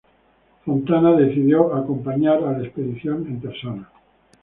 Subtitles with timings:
[0.65, 3.87] Fontana decidió acompañar a la expedición en persona.